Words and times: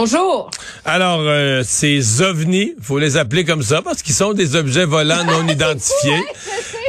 Bonjour. 0.00 0.48
Alors, 0.84 1.22
euh, 1.22 1.64
ces 1.64 2.22
ovnis, 2.22 2.72
faut 2.80 3.00
les 3.00 3.16
appeler 3.16 3.44
comme 3.44 3.64
ça 3.64 3.82
parce 3.82 4.00
qu'ils 4.00 4.14
sont 4.14 4.32
des 4.32 4.54
objets 4.54 4.84
volants 4.84 5.24
non 5.24 5.48
identifiés. 5.52 6.24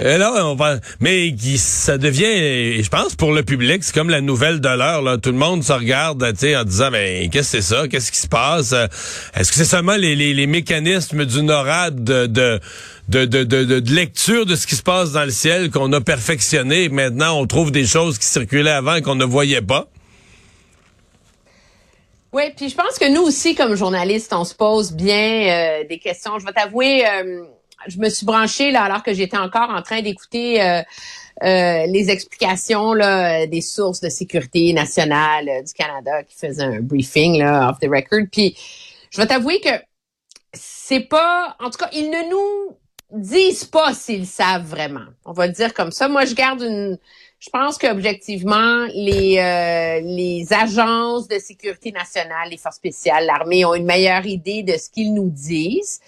Et 0.01 0.19
là, 0.19 0.45
on 0.45 0.53
va, 0.53 0.77
mais 0.99 1.33
qui, 1.33 1.57
ça 1.57 1.97
devient, 1.97 2.25
et 2.25 2.83
je 2.83 2.89
pense 2.89 3.15
pour 3.15 3.31
le 3.31 3.41
public, 3.41 3.83
c'est 3.83 3.95
comme 3.95 4.11
la 4.11 4.21
nouvelle 4.21 4.61
de 4.61 4.69
l'heure. 4.69 5.01
Là, 5.01 5.17
tout 5.17 5.31
le 5.31 5.39
monde 5.39 5.63
se 5.63 5.73
regarde, 5.73 6.23
tu 6.33 6.37
sais, 6.37 6.55
en 6.55 6.63
disant, 6.63 6.91
mais 6.91 7.29
qu'est-ce 7.31 7.53
que 7.53 7.63
c'est 7.63 7.75
ça? 7.75 7.87
Qu'est-ce 7.87 8.11
qui 8.11 8.19
se 8.19 8.27
passe? 8.27 8.75
Est-ce 9.33 9.49
que 9.49 9.57
c'est 9.57 9.65
seulement 9.65 9.95
les, 9.95 10.15
les, 10.15 10.35
les, 10.35 10.45
mécanismes 10.45 11.25
du 11.25 11.41
NORAD 11.41 12.03
de, 12.03 12.27
de 12.27 12.59
de, 13.07 13.25
de, 13.25 13.43
de, 13.43 13.63
de, 13.63 13.91
lecture 13.91 14.45
de 14.45 14.55
ce 14.55 14.67
qui 14.67 14.75
se 14.75 14.83
passe 14.83 15.13
dans 15.13 15.25
le 15.25 15.31
ciel 15.31 15.71
qu'on 15.71 15.91
a 15.93 15.99
perfectionné. 15.99 16.89
Maintenant, 16.89 17.39
on 17.39 17.47
trouve 17.47 17.71
des 17.71 17.87
choses 17.87 18.19
qui 18.19 18.27
circulaient 18.27 18.69
avant 18.69 18.93
et 18.93 19.01
qu'on 19.01 19.15
ne 19.15 19.25
voyait 19.25 19.63
pas? 19.63 19.87
Oui, 22.31 22.43
puis 22.55 22.69
je 22.69 22.75
pense 22.75 22.99
que 22.99 23.09
nous 23.11 23.21
aussi, 23.21 23.55
comme 23.55 23.75
journalistes, 23.75 24.33
on 24.33 24.43
se 24.43 24.53
pose 24.53 24.91
bien 24.91 25.81
euh, 25.81 25.87
des 25.87 25.97
questions. 25.97 26.37
Je 26.37 26.45
vais 26.45 26.51
t'avouer, 26.51 27.07
euh, 27.07 27.43
je 27.87 27.97
me 27.97 28.07
suis 28.09 28.25
branchée 28.25 28.69
là 28.69 28.83
alors 28.83 29.01
que 29.01 29.13
j'étais 29.13 29.37
encore 29.37 29.71
en 29.71 29.81
train 29.81 30.01
d'écouter 30.03 30.61
euh, 30.61 30.83
les 31.41 32.11
explications 32.11 32.93
là, 32.93 33.47
des 33.47 33.61
sources 33.61 33.99
de 33.99 34.09
sécurité 34.09 34.73
nationale 34.73 35.63
du 35.65 35.73
Canada 35.73 36.23
qui 36.23 36.35
faisaient 36.37 36.63
un 36.63 36.81
briefing 36.81 37.39
là, 37.39 37.71
off 37.71 37.79
the 37.79 37.89
record. 37.89 38.27
Puis 38.31 38.55
je 39.09 39.19
vais 39.19 39.27
t'avouer 39.27 39.59
que 39.59 39.69
c'est 40.53 41.01
pas, 41.01 41.55
en 41.59 41.71
tout 41.71 41.79
cas, 41.79 41.89
ils 41.93 42.11
ne 42.11 42.29
nous 42.29 42.77
disent 43.11 43.65
pas 43.65 43.93
s'ils 43.95 44.27
savent 44.27 44.67
vraiment. 44.67 45.05
On 45.25 45.31
va 45.31 45.47
le 45.47 45.53
dire 45.53 45.73
comme 45.73 45.91
ça. 45.91 46.07
Moi, 46.07 46.25
je 46.25 46.35
garde 46.35 46.61
une 46.61 46.99
je 47.39 47.49
pense 47.49 47.77
qu'objectivement, 47.77 48.85
les, 48.93 49.37
euh, 49.37 50.01
les 50.03 50.45
agences 50.51 51.27
de 51.27 51.39
sécurité 51.39 51.91
nationale, 51.91 52.49
les 52.51 52.57
forces 52.57 52.75
spéciales, 52.75 53.25
l'armée 53.25 53.63
ont 53.63 53.75
une 53.75 53.85
meilleure 53.85 54.25
idée 54.25 54.61
de 54.63 54.73
ce 54.73 54.89
qu'ils 54.89 55.13
nous 55.13 55.29
disent. 55.29 56.01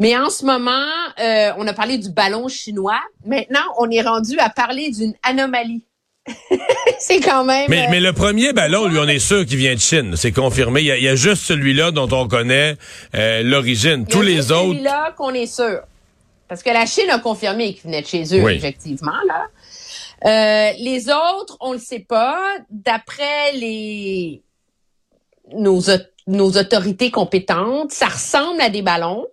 Mais 0.00 0.16
en 0.16 0.28
ce 0.28 0.44
moment, 0.44 0.86
euh, 1.20 1.52
on 1.56 1.66
a 1.66 1.72
parlé 1.72 1.98
du 1.98 2.10
ballon 2.10 2.48
chinois. 2.48 3.00
Maintenant, 3.24 3.60
on 3.78 3.90
est 3.90 4.02
rendu 4.02 4.38
à 4.38 4.50
parler 4.50 4.90
d'une 4.90 5.14
anomalie. 5.22 5.84
c'est 6.98 7.20
quand 7.20 7.44
même. 7.44 7.66
Mais, 7.68 7.86
mais, 7.88 8.00
le 8.00 8.12
premier 8.12 8.52
ballon, 8.52 8.88
lui, 8.88 8.98
on 8.98 9.06
est 9.06 9.20
sûr 9.20 9.46
qu'il 9.46 9.58
vient 9.58 9.74
de 9.74 9.80
Chine. 9.80 10.16
C'est 10.16 10.32
confirmé. 10.32 10.80
Il 10.80 10.86
y, 10.86 11.08
a, 11.08 11.14
juste 11.14 11.42
celui-là 11.44 11.92
dont 11.92 12.08
on 12.10 12.26
connaît 12.26 12.76
euh, 13.14 13.44
l'origine. 13.44 14.04
Tous 14.06 14.22
les 14.22 14.50
autres. 14.50 14.72
Celui-là 14.72 15.12
qu'on 15.16 15.32
est 15.32 15.46
sûr. 15.46 15.82
Parce 16.48 16.64
que 16.64 16.70
la 16.70 16.84
Chine 16.84 17.10
a 17.10 17.20
confirmé 17.20 17.74
qu'il 17.74 17.84
venait 17.84 18.02
de 18.02 18.06
chez 18.06 18.24
eux, 18.34 18.50
effectivement, 18.50 19.12
là. 19.28 19.46
Euh, 20.24 20.72
les 20.78 21.08
autres, 21.08 21.56
on 21.60 21.70
ne 21.70 21.74
le 21.74 21.80
sait 21.80 22.00
pas. 22.00 22.40
D'après 22.70 23.52
les 23.52 24.42
nos, 25.52 25.80
nos 26.26 26.50
autorités 26.52 27.10
compétentes, 27.10 27.92
ça 27.92 28.06
ressemble 28.06 28.60
à 28.60 28.70
des 28.70 28.82
ballons. 28.82 29.26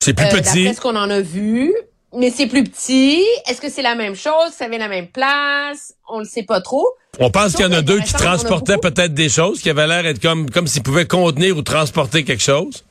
C'est 0.00 0.14
plus 0.14 0.26
euh, 0.26 0.30
petit. 0.30 0.64
D'après 0.64 0.74
ce 0.74 0.80
qu'on 0.80 0.96
en 0.96 1.10
a 1.10 1.20
vu. 1.20 1.74
Mais 2.16 2.30
c'est 2.30 2.46
plus 2.46 2.62
petit. 2.62 3.24
Est-ce 3.48 3.60
que 3.60 3.68
c'est 3.68 3.82
la 3.82 3.96
même 3.96 4.14
chose? 4.14 4.52
Ça 4.52 4.68
vient 4.68 4.78
de 4.78 4.84
la 4.84 4.88
même 4.88 5.08
place? 5.08 5.94
On 6.08 6.18
ne 6.18 6.24
le 6.24 6.28
sait 6.28 6.44
pas 6.44 6.60
trop. 6.60 6.86
On 7.18 7.30
pense 7.30 7.54
qu'il 7.54 7.64
y 7.64 7.68
en 7.68 7.72
a 7.72 7.82
deux 7.82 8.00
qui 8.00 8.12
transportaient 8.12 8.78
peut-être 8.78 9.14
des 9.14 9.28
choses, 9.28 9.60
qui 9.60 9.70
avaient 9.70 9.86
l'air 9.86 10.02
d'être 10.02 10.20
comme, 10.20 10.48
comme 10.50 10.66
s'ils 10.66 10.82
pouvaient 10.82 11.06
contenir 11.06 11.56
ou 11.56 11.62
transporter 11.62 12.24
quelque 12.24 12.42
chose. 12.42 12.84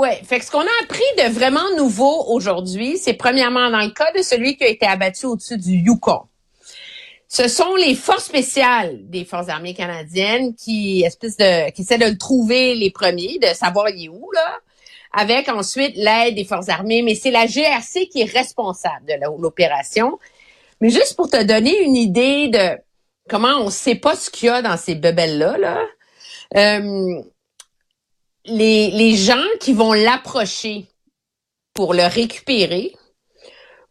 Oui, 0.00 0.10
fait 0.22 0.38
que 0.38 0.44
ce 0.44 0.52
qu'on 0.52 0.60
a 0.60 0.82
appris 0.84 1.02
de 1.16 1.28
vraiment 1.28 1.74
nouveau 1.76 2.26
aujourd'hui, 2.28 2.98
c'est 2.98 3.14
premièrement 3.14 3.68
dans 3.68 3.80
le 3.80 3.90
cas 3.90 4.12
de 4.12 4.22
celui 4.22 4.56
qui 4.56 4.62
a 4.62 4.68
été 4.68 4.86
abattu 4.86 5.26
au-dessus 5.26 5.58
du 5.58 5.72
Yukon. 5.72 6.20
Ce 7.26 7.48
sont 7.48 7.74
les 7.74 7.96
forces 7.96 8.26
spéciales 8.26 9.00
des 9.10 9.24
forces 9.24 9.48
armées 9.48 9.74
canadiennes 9.74 10.54
qui 10.54 11.02
espèce 11.02 11.36
de 11.36 11.72
qui 11.72 11.82
essaient 11.82 11.98
de 11.98 12.04
le 12.04 12.16
trouver 12.16 12.76
les 12.76 12.92
premiers, 12.92 13.40
de 13.40 13.48
savoir 13.48 13.88
il 13.88 14.04
est 14.04 14.08
où 14.08 14.30
là, 14.32 14.60
avec 15.12 15.48
ensuite 15.48 15.96
l'aide 15.96 16.36
des 16.36 16.44
forces 16.44 16.68
armées, 16.68 17.02
mais 17.02 17.16
c'est 17.16 17.32
la 17.32 17.46
GRC 17.46 18.06
qui 18.08 18.20
est 18.20 18.32
responsable 18.32 19.04
de 19.04 19.42
l'opération. 19.42 20.20
Mais 20.80 20.90
juste 20.90 21.16
pour 21.16 21.28
te 21.28 21.42
donner 21.42 21.76
une 21.82 21.96
idée 21.96 22.46
de 22.46 22.78
comment 23.28 23.58
on 23.58 23.68
sait 23.68 23.96
pas 23.96 24.14
ce 24.14 24.30
qu'il 24.30 24.46
y 24.46 24.50
a 24.50 24.62
dans 24.62 24.76
ces 24.76 24.94
bebelles 24.94 25.38
là, 25.38 25.58
là 25.58 25.84
euh, 26.56 27.20
les, 28.48 28.90
les 28.90 29.16
gens 29.16 29.44
qui 29.60 29.72
vont 29.72 29.92
l'approcher 29.92 30.86
pour 31.74 31.94
le 31.94 32.04
récupérer 32.06 32.94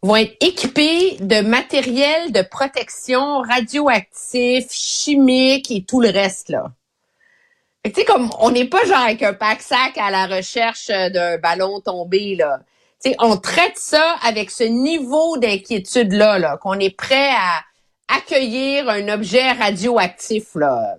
vont 0.02 0.16
être 0.16 0.36
équipés 0.40 1.16
de 1.20 1.40
matériel 1.40 2.30
de 2.32 2.42
protection 2.42 3.40
radioactif, 3.40 4.70
chimique 4.70 5.70
et 5.70 5.84
tout 5.84 6.00
le 6.00 6.10
reste 6.10 6.50
là. 6.50 6.72
Tu 7.84 7.92
sais 7.94 8.04
comme 8.04 8.30
on 8.40 8.50
n'est 8.50 8.66
pas 8.66 8.84
genre 8.84 8.98
avec 8.98 9.22
un 9.22 9.32
pack 9.32 9.62
sac 9.62 9.96
à 9.96 10.10
la 10.10 10.26
recherche 10.26 10.88
d'un 10.88 11.38
ballon 11.38 11.80
tombé 11.80 12.36
là. 12.36 12.60
Tu 13.02 13.10
sais 13.10 13.16
on 13.18 13.36
traite 13.36 13.78
ça 13.78 14.16
avec 14.22 14.50
ce 14.50 14.64
niveau 14.64 15.38
d'inquiétude 15.38 16.12
là 16.12 16.38
là 16.38 16.58
qu'on 16.58 16.78
est 16.78 16.94
prêt 16.94 17.30
à 17.30 17.64
accueillir 18.08 18.88
un 18.88 19.08
objet 19.08 19.52
radioactif 19.52 20.54
là. 20.54 20.96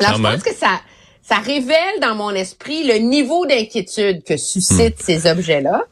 Là, 0.00 0.12
je 0.14 0.22
pense 0.22 0.42
que 0.42 0.54
ça 0.54 0.80
ça 1.26 1.38
révèle 1.38 1.98
dans 2.00 2.14
mon 2.14 2.30
esprit 2.30 2.84
le 2.84 2.98
niveau 2.98 3.46
d'inquiétude 3.46 4.22
que 4.22 4.36
suscitent 4.36 5.00
hmm. 5.00 5.04
ces 5.04 5.26
objets-là. 5.26 5.84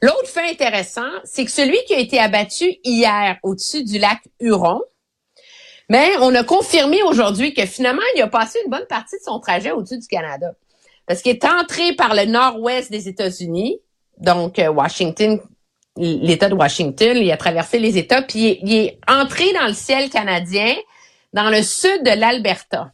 L'autre 0.00 0.28
fait 0.28 0.50
intéressant, 0.50 1.10
c'est 1.24 1.44
que 1.44 1.50
celui 1.50 1.76
qui 1.86 1.92
a 1.92 1.98
été 1.98 2.18
abattu 2.18 2.76
hier 2.82 3.36
au-dessus 3.42 3.84
du 3.84 3.98
lac 3.98 4.20
Huron, 4.40 4.80
mais 5.90 6.12
on 6.20 6.34
a 6.34 6.44
confirmé 6.44 7.02
aujourd'hui 7.02 7.52
que 7.52 7.66
finalement, 7.66 8.02
il 8.14 8.22
a 8.22 8.26
passé 8.26 8.58
une 8.64 8.70
bonne 8.70 8.86
partie 8.86 9.16
de 9.16 9.22
son 9.22 9.38
trajet 9.38 9.70
au-dessus 9.70 9.98
du 9.98 10.06
Canada. 10.06 10.52
Parce 11.06 11.20
qu'il 11.20 11.32
est 11.32 11.44
entré 11.44 11.94
par 11.94 12.14
le 12.14 12.24
nord-ouest 12.24 12.90
des 12.90 13.08
États-Unis, 13.08 13.80
donc 14.18 14.58
euh, 14.58 14.68
Washington, 14.68 15.40
l'État 15.96 16.48
de 16.48 16.54
Washington, 16.54 17.16
il 17.16 17.30
a 17.30 17.36
traversé 17.36 17.78
les 17.78 17.98
États, 17.98 18.22
puis 18.22 18.60
il 18.62 18.74
est 18.74 18.98
entré 19.08 19.52
dans 19.52 19.66
le 19.66 19.74
ciel 19.74 20.08
canadien, 20.08 20.74
dans 21.34 21.50
le 21.50 21.62
sud 21.62 22.02
de 22.02 22.18
l'Alberta. 22.18 22.92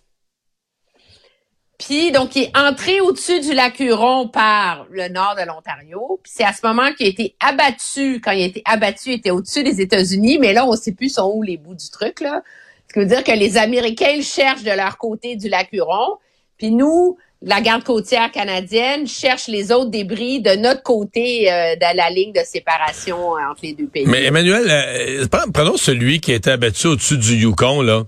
Puis 1.79 2.13
donc 2.13 2.37
il 2.37 2.45
est 2.45 2.57
entré 2.57 3.01
au-dessus 3.01 3.41
du 3.41 3.53
lac 3.53 3.81
Huron 3.81 4.29
par 4.29 4.87
le 4.91 5.09
nord 5.09 5.35
de 5.37 5.47
l'Ontario. 5.47 6.21
Puis 6.23 6.33
c'est 6.35 6.45
à 6.45 6.53
ce 6.53 6.65
moment 6.67 6.93
qu'il 6.93 7.07
a 7.07 7.09
été 7.09 7.35
abattu. 7.41 8.21
Quand 8.21 8.31
il 8.31 8.43
a 8.43 8.47
été 8.47 8.63
abattu, 8.65 9.11
il 9.11 9.15
était 9.15 9.31
au-dessus 9.31 9.63
des 9.63 9.81
États-Unis, 9.81 10.39
mais 10.39 10.53
là 10.53 10.67
on 10.67 10.77
sait 10.77 10.93
plus 10.93 11.15
sont 11.15 11.33
où 11.35 11.43
les 11.43 11.57
bouts 11.57 11.75
du 11.75 11.91
truc 11.91 12.21
là. 12.21 12.43
Ce 12.89 12.93
qui 12.95 13.01
veut 13.01 13.07
dire 13.07 13.25
que 13.25 13.33
les 13.33 13.57
Américains 13.57 14.21
cherchent 14.21 14.63
de 14.63 14.71
leur 14.71 14.99
côté 14.99 15.37
du 15.37 15.49
lac 15.49 15.69
Huron, 15.73 16.19
puis 16.59 16.71
nous 16.71 17.17
la 17.47 17.61
garde 17.61 17.85
côtière 17.85 18.31
canadienne 18.31 19.07
cherche 19.07 19.49
les 19.49 19.71
autres 19.71 19.91
débris 19.91 20.41
de 20.41 20.51
notre 20.51 20.83
côté 20.83 21.53
euh, 21.53 21.77
de 21.77 21.97
la 21.97 22.11
ligne 22.11 22.33
de 22.33 22.41
séparation 22.45 23.37
euh, 23.37 23.51
entre 23.51 23.61
les 23.63 23.75
deux 23.75 23.87
pays. 23.87 24.07
Mais 24.07 24.25
Emmanuel, 24.25 24.65
euh, 24.71 25.27
prenons 25.53 25.77
celui 25.77 26.21
qui 26.21 26.33
a 26.33 26.37
été 26.37 26.51
abattu 26.51 26.87
au-dessus 26.87 27.19
du 27.19 27.35
Yukon 27.37 27.83
là. 27.83 28.05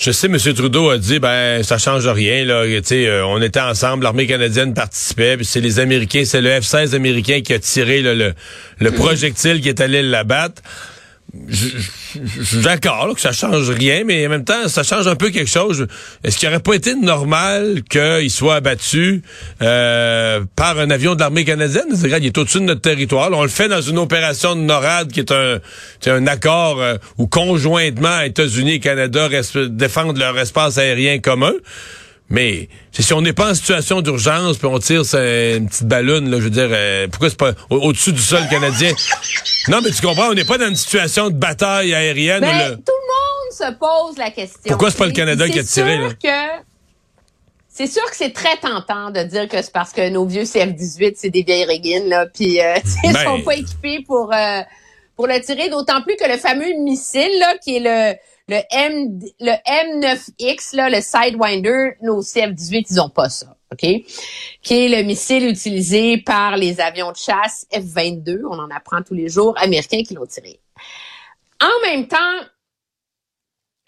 Je 0.00 0.12
sais, 0.12 0.28
M. 0.28 0.38
Trudeau 0.38 0.88
a 0.88 0.96
dit, 0.96 1.18
ben, 1.18 1.62
ça 1.62 1.76
change 1.76 2.08
rien, 2.08 2.46
là. 2.46 2.64
Tu 2.64 2.82
sais, 2.84 3.06
euh, 3.06 3.26
on 3.26 3.42
était 3.42 3.60
ensemble, 3.60 4.04
l'armée 4.04 4.26
canadienne 4.26 4.72
participait, 4.72 5.36
puis 5.36 5.44
c'est 5.44 5.60
les 5.60 5.78
Américains, 5.78 6.22
c'est 6.24 6.40
le 6.40 6.48
F-16 6.58 6.94
américain 6.94 7.42
qui 7.42 7.52
a 7.52 7.58
tiré 7.58 8.00
le, 8.00 8.32
le 8.78 8.90
projectile 8.92 9.60
qui 9.60 9.68
est 9.68 9.78
allé 9.78 10.02
l'abattre 10.02 10.62
d'accord 12.62 13.14
que 13.14 13.20
ça 13.20 13.32
change 13.32 13.70
rien, 13.70 14.02
mais 14.04 14.26
en 14.26 14.30
même 14.30 14.44
temps, 14.44 14.68
ça 14.68 14.82
change 14.82 15.06
un 15.06 15.14
peu 15.14 15.30
quelque 15.30 15.50
chose. 15.50 15.86
Est-ce 16.24 16.38
qu'il 16.38 16.48
n'aurait 16.48 16.62
pas 16.62 16.74
été 16.74 16.94
normal 16.94 17.82
qu'il 17.88 18.30
soit 18.30 18.56
abattu 18.56 19.22
euh, 19.62 20.40
par 20.56 20.78
un 20.78 20.90
avion 20.90 21.14
de 21.14 21.20
l'armée 21.20 21.44
canadienne? 21.44 21.86
il 21.92 22.26
est 22.26 22.38
au-dessus 22.38 22.58
de 22.58 22.64
notre 22.64 22.80
territoire. 22.80 23.30
on 23.32 23.42
le 23.42 23.48
fait 23.48 23.68
dans 23.68 23.80
une 23.80 23.98
opération 23.98 24.56
de 24.56 24.60
NORAD 24.60 25.12
qui 25.12 25.20
est 25.20 25.32
un, 25.32 26.26
accord 26.26 26.80
euh, 26.80 26.96
où 27.18 27.26
conjointement 27.26 28.20
États-Unis 28.20 28.74
et 28.74 28.80
Canada 28.80 29.28
défendent 29.68 30.18
leur 30.18 30.38
espace 30.38 30.78
aérien 30.78 31.18
commun. 31.18 31.52
Mais 32.30 32.68
si 32.92 33.12
on 33.12 33.22
n'est 33.22 33.32
pas 33.32 33.50
en 33.50 33.54
situation 33.54 34.02
d'urgence 34.02 34.56
puis 34.56 34.68
on 34.68 34.78
tire 34.78 35.00
une 35.00 35.68
petite 35.68 35.86
ballonne, 35.86 36.30
là, 36.30 36.38
je 36.38 36.44
veux 36.44 36.50
dire, 36.50 36.68
euh, 36.70 37.08
pourquoi 37.08 37.28
c'est 37.28 37.36
pas 37.36 37.52
au-dessus 37.70 38.12
du 38.12 38.22
sol 38.22 38.42
canadien? 38.48 38.92
Non, 39.68 39.80
mais 39.82 39.90
tu 39.90 40.00
comprends, 40.00 40.28
on 40.28 40.34
n'est 40.34 40.44
pas 40.44 40.56
dans 40.56 40.68
une 40.68 40.76
situation 40.76 41.28
de 41.28 41.34
bataille 41.34 41.92
aérienne. 41.92 42.42
Mais 42.42 42.70
tout 42.70 42.82
le 42.86 43.64
monde 43.66 43.74
se 43.74 43.78
pose 43.78 44.16
la 44.16 44.30
question. 44.30 44.60
Pourquoi 44.68 44.92
c'est 44.92 44.98
pas 44.98 45.06
le 45.06 45.12
Canada 45.12 45.48
qui 45.48 45.58
a 45.58 45.64
tiré? 45.64 45.98
Là? 45.98 46.10
Que... 46.10 46.62
C'est 47.68 47.88
sûr 47.88 48.04
que 48.08 48.16
c'est 48.16 48.32
très 48.32 48.56
tentant 48.58 49.10
de 49.10 49.24
dire 49.24 49.48
que 49.48 49.60
c'est 49.60 49.72
parce 49.72 49.92
que 49.92 50.08
nos 50.08 50.24
vieux 50.24 50.44
CF-18, 50.44 51.14
c'est 51.16 51.30
des 51.30 51.42
vieilles 51.42 51.64
régines, 51.64 52.08
là, 52.08 52.26
puis 52.32 52.60
euh, 52.60 52.76
ils 53.04 53.12
ben. 53.12 53.24
sont 53.24 53.42
pas 53.42 53.56
équipés 53.56 54.04
pour... 54.06 54.32
Euh, 54.32 54.60
pour 55.16 55.26
le 55.26 55.38
tirer, 55.42 55.68
d'autant 55.68 56.00
plus 56.00 56.16
que 56.16 56.26
le 56.26 56.38
fameux 56.38 56.72
missile, 56.78 57.28
là, 57.40 57.58
qui 57.62 57.76
est 57.76 57.80
le, 57.80 58.16
le 58.50 58.60
M, 58.70 59.20
le 59.38 59.52
M9X, 60.02 60.74
là, 60.74 60.90
le 60.90 61.00
Sidewinder, 61.00 61.96
nos 62.02 62.20
CF-18, 62.20 62.86
ils 62.90 63.00
ont 63.00 63.08
pas 63.08 63.28
ça. 63.28 63.56
OK? 63.72 63.86
Qui 64.62 64.74
est 64.74 64.88
le 64.88 65.04
missile 65.04 65.48
utilisé 65.48 66.18
par 66.18 66.56
les 66.56 66.80
avions 66.80 67.12
de 67.12 67.16
chasse 67.16 67.66
F-22. 67.72 68.40
On 68.50 68.58
en 68.58 68.68
apprend 68.70 69.02
tous 69.02 69.14
les 69.14 69.28
jours, 69.28 69.54
américains 69.56 70.02
qui 70.02 70.14
l'ont 70.14 70.26
tiré. 70.26 70.58
En 71.62 71.86
même 71.86 72.08
temps, 72.08 72.18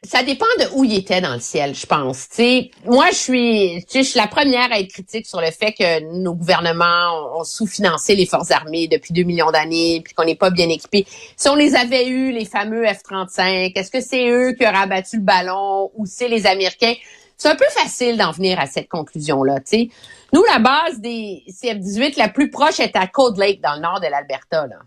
ça 0.04 0.24
dépend 0.24 0.46
de 0.58 0.64
où 0.74 0.82
il 0.82 0.94
était 0.96 1.20
dans 1.20 1.34
le 1.34 1.40
ciel, 1.40 1.76
je 1.76 1.86
pense. 1.86 2.26
sais, 2.30 2.70
moi, 2.84 3.06
je 3.10 3.16
suis, 3.16 3.86
je 3.94 4.02
suis 4.02 4.18
la 4.18 4.26
première 4.26 4.72
à 4.72 4.80
être 4.80 4.92
critique 4.92 5.26
sur 5.26 5.40
le 5.40 5.50
fait 5.52 5.72
que 5.72 6.00
nos 6.22 6.34
gouvernements 6.34 7.38
ont 7.38 7.44
sous-financé 7.44 8.16
les 8.16 8.26
forces 8.26 8.50
armées 8.50 8.88
depuis 8.88 9.14
deux 9.14 9.22
millions 9.22 9.52
d'années, 9.52 10.00
puis 10.04 10.12
qu'on 10.12 10.24
n'est 10.24 10.34
pas 10.34 10.50
bien 10.50 10.68
équipés. 10.68 11.06
Si 11.36 11.48
on 11.48 11.54
les 11.54 11.76
avait 11.76 12.08
eu, 12.08 12.32
les 12.32 12.44
fameux 12.44 12.84
F-35, 12.84 13.72
est-ce 13.76 13.92
que 13.92 14.00
c'est 14.00 14.28
eux 14.28 14.54
qui 14.54 14.66
auraient 14.66 14.82
abattu 14.82 15.18
le 15.18 15.22
ballon 15.22 15.92
ou 15.94 16.04
c'est 16.04 16.28
les 16.28 16.46
Américains? 16.46 16.94
C'est 17.36 17.48
un 17.48 17.56
peu 17.56 17.68
facile 17.70 18.16
d'en 18.16 18.32
venir 18.32 18.58
à 18.58 18.66
cette 18.66 18.88
conclusion-là. 18.88 19.58
sais. 19.64 19.88
Nous, 20.32 20.42
la 20.52 20.58
base 20.58 20.98
des 20.98 21.44
CF-18 21.48 22.18
la 22.18 22.28
plus 22.28 22.50
proche 22.50 22.80
est 22.80 22.96
à 22.96 23.06
Cold 23.06 23.38
Lake, 23.38 23.60
dans 23.60 23.74
le 23.74 23.80
nord 23.80 24.00
de 24.00 24.06
l'Alberta. 24.06 24.66
Là. 24.66 24.78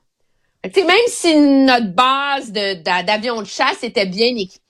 même 0.76 1.08
si 1.08 1.38
notre 1.38 1.94
base 1.94 2.52
d'avions 2.52 3.38
de, 3.38 3.44
de 3.44 3.48
chasse 3.48 3.82
était 3.84 4.06
bien 4.06 4.36
équipée, 4.36 4.65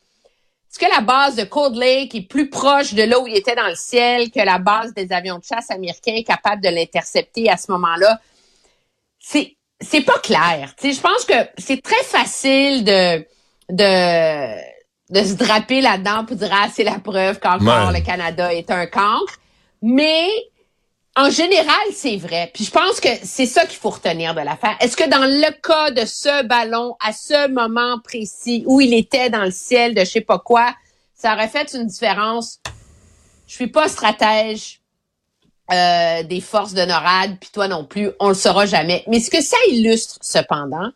est-ce 0.76 0.86
que 0.86 0.94
la 0.94 1.02
base 1.02 1.38
de 1.38 1.46
Cold 1.46 1.78
Lake 1.78 2.16
est 2.16 2.28
plus 2.28 2.50
proche 2.50 2.94
de 2.94 3.04
là 3.04 3.18
où 3.20 3.28
il 3.28 3.36
était 3.36 3.56
dans 3.56 3.68
le 3.68 3.76
ciel 3.76 4.30
que 4.30 4.42
la 4.42 4.58
base 4.58 4.94
des 4.94 5.14
avions 5.14 5.38
de 5.38 5.44
chasse 5.44 5.72
américains 5.72 6.22
capables 6.28 6.62
de 6.62 6.68
l'intercepter 6.68 7.50
à 7.50 7.56
ce 7.56 7.72
moment-là? 7.72 8.20
C'est, 9.18 9.56
c'est 9.80 10.02
pas 10.02 10.20
clair. 10.20 10.74
je 10.84 11.00
pense 11.00 11.24
que 11.24 11.34
c'est 11.58 11.82
très 11.82 12.04
facile 12.04 12.84
de, 12.84 13.26
de, 13.70 15.14
de 15.14 15.26
se 15.26 15.36
draper 15.36 15.80
là-dedans 15.80 16.26
pour 16.26 16.36
dire, 16.36 16.52
ah, 16.52 16.68
c'est 16.74 16.84
la 16.84 17.00
preuve 17.00 17.40
qu'encore 17.40 17.94
le 17.94 18.06
Canada 18.06 18.54
est 18.54 18.70
un 18.70 18.86
cancre. 18.86 19.38
Mais, 19.82 20.28
en 21.18 21.30
général, 21.30 21.86
c'est 21.94 22.18
vrai. 22.18 22.52
Puis 22.54 22.66
je 22.66 22.72
pense 22.72 23.00
que 23.00 23.08
c'est 23.24 23.46
ça 23.46 23.66
qu'il 23.66 23.80
faut 23.80 23.90
retenir 23.90 24.36
de 24.36 24.42
l'affaire. 24.42 24.76
Est-ce 24.82 24.98
que 24.98 25.08
dans 25.10 25.26
le 25.26 25.52
cas 25.62 25.92
de 25.92 26.06
ce 26.06 26.44
ballon, 26.44 26.96
à 27.04 27.14
ce 27.14 27.48
moment 27.48 28.00
précis 28.04 28.64
où 28.68 28.82
il 28.82 28.94
était 28.94 29.30
dans 29.30 29.44
le 29.44 29.52
ciel 29.52 29.96
de 29.96 30.02
je 30.02 30.06
sais 30.06 30.22
pas 30.22 30.40
quoi, 30.40 30.76
ça 31.14 31.34
aurait 31.34 31.48
fait 31.48 31.74
une 31.74 31.88
différence? 31.88 32.60
Je 33.48 33.54
suis 33.54 33.68
pas 33.68 33.88
stratège 33.88 34.82
euh, 35.72 36.24
des 36.24 36.42
forces 36.42 36.74
de 36.74 36.82
NORAD, 36.82 37.40
puis 37.40 37.50
toi 37.54 37.68
non 37.68 37.86
plus, 37.86 38.12
on 38.20 38.30
le 38.30 38.36
saura 38.36 38.66
jamais. 38.66 39.04
Mais 39.08 39.20
ce 39.22 39.32
que 39.32 39.42
ça 39.42 39.58
illustre 39.70 40.18
cependant, 40.22 40.90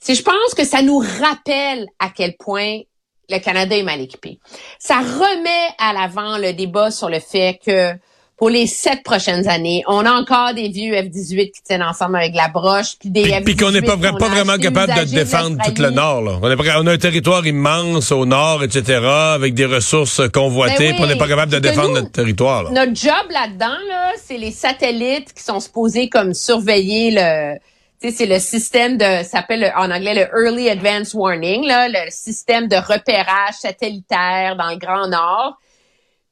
c'est 0.00 0.14
je 0.14 0.22
pense 0.22 0.54
que 0.56 0.64
ça 0.64 0.80
nous 0.80 0.98
rappelle 0.98 1.86
à 1.98 2.08
quel 2.08 2.36
point 2.36 2.80
le 3.28 3.38
Canada 3.38 3.76
est 3.76 3.82
mal 3.82 4.00
équipé. 4.00 4.40
Ça 4.78 4.98
remet 4.98 5.74
à 5.78 5.92
l'avant 5.92 6.38
le 6.38 6.52
débat 6.52 6.90
sur 6.90 7.08
le 7.10 7.20
fait 7.20 7.60
que 7.64 7.94
pour 8.42 8.50
les 8.50 8.66
sept 8.66 9.04
prochaines 9.04 9.46
années. 9.48 9.84
On 9.86 10.04
a 10.04 10.10
encore 10.10 10.52
des 10.52 10.68
vieux 10.68 10.96
F-18 10.96 11.52
qui 11.52 11.62
tiennent 11.62 11.84
ensemble 11.84 12.16
avec 12.16 12.34
la 12.34 12.48
broche, 12.48 12.98
puis 12.98 13.08
des 13.08 13.40
Puis, 13.44 13.54
qu'on 13.54 13.70
n'est 13.70 13.82
pas, 13.82 13.96
pas 13.96 14.28
vraiment 14.28 14.56
capable 14.56 14.92
de 14.94 15.14
défendre 15.14 15.58
tout 15.64 15.80
le 15.80 15.90
Nord. 15.90 16.22
Là. 16.22 16.40
On, 16.42 16.86
a 16.88 16.90
un 16.90 16.98
territoire 16.98 17.46
immense 17.46 18.10
au 18.10 18.26
Nord, 18.26 18.64
etc., 18.64 18.98
avec 19.04 19.54
des 19.54 19.66
ressources 19.66 20.20
convoitées, 20.34 20.88
ben 20.88 20.94
puis 20.96 21.04
on 21.04 21.06
n'est 21.06 21.18
pas 21.18 21.28
capable 21.28 21.52
de 21.52 21.60
défendre 21.60 21.94
notre 21.94 22.10
territoire. 22.10 22.64
Là. 22.64 22.70
Notre 22.72 22.96
job 22.96 23.30
là-dedans, 23.30 23.78
là, 23.88 24.10
c'est 24.20 24.38
les 24.38 24.50
satellites 24.50 25.32
qui 25.34 25.44
sont 25.44 25.60
supposés 25.60 26.08
comme 26.08 26.34
surveiller 26.34 27.12
le 27.12 27.58
c'est 28.00 28.26
le 28.26 28.40
système 28.40 28.98
de, 28.98 29.22
s'appelle 29.22 29.72
en 29.76 29.88
anglais 29.88 30.14
le 30.14 30.44
Early 30.44 30.68
Advance 30.68 31.14
Warning, 31.14 31.64
là, 31.64 31.86
le 31.88 32.10
système 32.10 32.66
de 32.66 32.74
repérage 32.74 33.54
satellitaire 33.60 34.56
dans 34.56 34.70
le 34.70 34.78
Grand 34.78 35.06
Nord. 35.06 35.60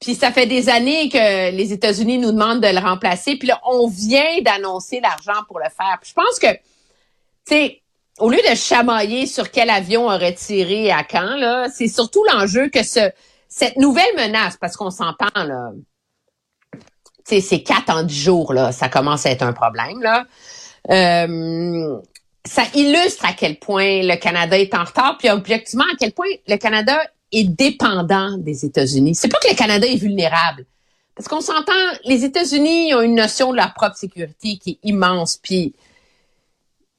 Puis 0.00 0.14
ça 0.14 0.32
fait 0.32 0.46
des 0.46 0.70
années 0.70 1.10
que 1.10 1.50
les 1.50 1.72
États-Unis 1.72 2.18
nous 2.18 2.32
demandent 2.32 2.62
de 2.62 2.68
le 2.68 2.78
remplacer. 2.78 3.36
Puis 3.36 3.48
là, 3.48 3.60
on 3.64 3.86
vient 3.86 4.40
d'annoncer 4.42 5.00
l'argent 5.00 5.42
pour 5.46 5.58
le 5.58 5.66
faire. 5.66 5.98
Puis 6.00 6.10
je 6.10 6.14
pense 6.14 6.38
que, 6.38 6.52
tu 6.52 6.60
sais, 7.54 7.82
au 8.18 8.30
lieu 8.30 8.40
de 8.48 8.54
chamailler 8.54 9.26
sur 9.26 9.50
quel 9.50 9.68
avion 9.68 10.06
aurait 10.06 10.34
tiré 10.34 10.90
à 10.90 11.04
quand, 11.04 11.36
là, 11.36 11.68
c'est 11.68 11.88
surtout 11.88 12.24
l'enjeu 12.32 12.68
que 12.68 12.82
ce, 12.82 13.10
cette 13.48 13.76
nouvelle 13.76 14.14
menace, 14.16 14.56
parce 14.56 14.76
qu'on 14.76 14.90
s'entend, 14.90 15.26
là, 15.34 15.72
tu 16.72 16.80
sais, 17.24 17.40
c'est 17.40 17.62
quatre 17.62 17.90
en 17.90 18.02
dix 18.02 18.22
jours, 18.22 18.54
là, 18.54 18.72
ça 18.72 18.88
commence 18.88 19.26
à 19.26 19.30
être 19.30 19.42
un 19.42 19.52
problème, 19.52 20.00
là. 20.00 20.24
Euh, 20.90 22.00
ça 22.46 22.62
illustre 22.74 23.26
à 23.26 23.34
quel 23.34 23.58
point 23.58 24.02
le 24.02 24.16
Canada 24.16 24.58
est 24.58 24.74
en 24.74 24.84
retard, 24.84 25.18
puis 25.18 25.28
objectivement 25.28 25.84
à 25.84 25.96
quel 25.98 26.12
point 26.12 26.28
le 26.48 26.56
Canada 26.56 26.98
est 27.32 27.44
dépendant 27.44 28.36
des 28.38 28.64
États-Unis. 28.64 29.14
C'est 29.14 29.28
pas 29.28 29.38
que 29.38 29.48
le 29.48 29.56
Canada 29.56 29.86
est 29.86 29.96
vulnérable. 29.96 30.66
Parce 31.14 31.28
qu'on 31.28 31.40
s'entend, 31.40 31.72
les 32.04 32.24
États-Unis 32.24 32.94
ont 32.94 33.02
une 33.02 33.14
notion 33.14 33.50
de 33.50 33.56
leur 33.56 33.74
propre 33.74 33.96
sécurité 33.96 34.56
qui 34.56 34.70
est 34.70 34.88
immense, 34.88 35.36
puis 35.36 35.74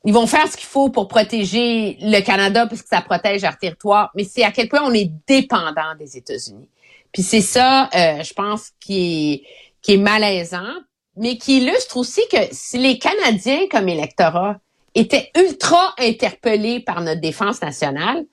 ils 0.06 0.14
vont 0.14 0.28
faire 0.28 0.48
ce 0.48 0.58
qu'il 0.58 0.68
faut 0.68 0.90
pour 0.90 1.08
protéger 1.08 1.98
le 2.02 2.22
Canada 2.22 2.66
parce 2.66 2.82
que 2.82 2.88
ça 2.88 3.02
protège 3.02 3.44
leur 3.44 3.58
territoire, 3.58 4.12
mais 4.16 4.24
c'est 4.24 4.44
à 4.44 4.52
quel 4.52 4.68
point 4.68 4.82
on 4.84 4.94
est 4.94 5.12
dépendant 5.28 5.96
des 5.98 6.18
États-Unis. 6.18 6.68
Puis 7.12 7.24
c'est 7.24 7.42
ça, 7.42 7.90
euh, 7.96 8.24
je 8.24 8.34
pense, 8.34 8.72
qui 8.80 9.34
est, 9.34 9.44
qui 9.82 9.94
est 9.94 9.98
malaisant, 9.98 10.74
mais 11.18 11.38
qui 11.38 11.58
illustre 11.58 11.98
aussi 11.98 12.22
que 12.32 12.38
si 12.52 12.78
les 12.78 12.98
Canadiens 12.98 13.68
comme 13.70 13.90
électorat 13.90 14.60
étaient 14.96 15.30
ultra 15.36 15.94
interpellés 16.00 16.80
par 16.80 17.02
notre 17.02 17.22
défense 17.22 17.62
nationale, 17.62 18.26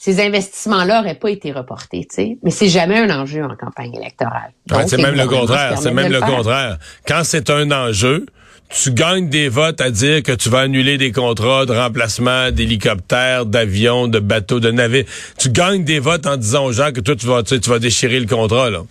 ces 0.00 0.18
investissements-là 0.18 1.02
n'auraient 1.02 1.14
pas 1.14 1.30
été 1.30 1.52
reportés, 1.52 2.06
tu 2.08 2.16
sais. 2.16 2.38
Mais 2.42 2.50
c'est 2.50 2.70
jamais 2.70 2.98
un 2.98 3.20
enjeu 3.20 3.44
en 3.44 3.54
campagne 3.54 3.94
électorale. 3.94 4.50
c'est 4.86 4.96
même 4.96 5.14
le 5.14 5.26
contraire. 5.26 5.76
C'est 5.78 5.92
même 5.92 6.10
le, 6.10 6.20
contraire. 6.20 6.78
Quand 7.06 7.20
c'est 7.22 7.50
un 7.50 7.70
enjeu, 7.70 8.24
tu 8.70 8.92
gagnes 8.92 9.28
des 9.28 9.50
votes 9.50 9.82
à 9.82 9.90
dire 9.90 10.22
que 10.22 10.32
tu 10.32 10.48
vas 10.48 10.60
annuler 10.60 10.96
des 10.96 11.12
contrats 11.12 11.66
de 11.66 11.74
remplacement 11.74 12.50
d'hélicoptères, 12.50 13.44
d'avions, 13.44 14.08
de 14.08 14.20
bateaux, 14.20 14.58
de 14.58 14.70
navires. 14.70 15.04
Tu 15.38 15.50
gagnes 15.50 15.84
des 15.84 15.98
votes 15.98 16.26
en 16.26 16.38
disant 16.38 16.64
aux 16.64 16.72
gens 16.72 16.92
que 16.92 17.00
toi, 17.00 17.14
tu 17.14 17.26
vas, 17.26 17.42
tu 17.42 17.58
vas 17.58 17.78
déchirer 17.78 18.20
le 18.20 18.26
contrat, 18.26 18.70
là. 18.70 18.84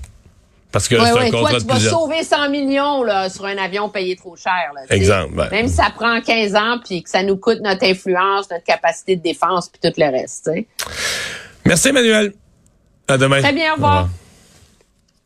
Parce 0.72 0.88
que 0.88 0.96
c'est 1.00 1.10
un 1.10 1.32
contrat 1.32 1.52
toi, 1.52 1.60
tu 1.60 1.66
vas 1.66 1.80
sauver 1.80 2.24
100 2.24 2.50
millions 2.50 3.04
là, 3.04 3.30
sur 3.30 3.46
un 3.46 3.58
avion 3.58 3.90
payé 3.90 4.16
trop 4.16 4.36
cher. 4.36 4.72
Là, 4.76 4.82
Exemple. 4.96 5.48
Même 5.52 5.68
si 5.68 5.74
ça 5.74 5.92
prend 5.96 6.22
15 6.22 6.56
ans 6.56 6.78
puis 6.84 7.02
que 7.02 7.10
ça 7.10 7.24
nous 7.24 7.38
coûte 7.38 7.60
notre 7.62 7.86
influence, 7.86 8.50
notre 8.52 8.66
capacité 8.66 9.16
de 9.16 9.22
défense 9.22 9.70
puis 9.70 9.80
tout 9.82 10.00
le 10.00 10.12
reste. 10.12 10.52
Merci 11.66 11.90
Emmanuel. 11.90 12.34
À 13.08 13.18
demain. 13.18 13.42
Très 13.42 13.54
bien, 13.54 13.72
au 13.72 13.76
revoir. 13.76 14.10